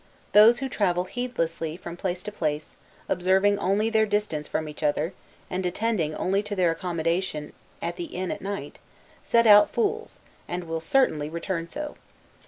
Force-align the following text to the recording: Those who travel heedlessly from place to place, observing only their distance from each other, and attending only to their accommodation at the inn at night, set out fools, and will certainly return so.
Those 0.31 0.57
who 0.57 0.67
travel 0.67 1.03
heedlessly 1.03 1.77
from 1.77 1.95
place 1.95 2.23
to 2.23 2.31
place, 2.31 2.75
observing 3.07 3.59
only 3.59 3.87
their 3.91 4.07
distance 4.07 4.47
from 4.47 4.67
each 4.67 4.81
other, 4.81 5.13
and 5.47 5.63
attending 5.63 6.15
only 6.15 6.41
to 6.41 6.55
their 6.55 6.71
accommodation 6.71 7.53
at 7.83 7.97
the 7.97 8.05
inn 8.05 8.31
at 8.31 8.41
night, 8.41 8.79
set 9.23 9.45
out 9.45 9.69
fools, 9.69 10.17
and 10.47 10.63
will 10.63 10.81
certainly 10.81 11.29
return 11.29 11.69
so. 11.69 11.97